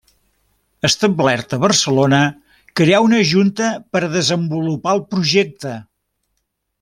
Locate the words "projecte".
5.13-5.75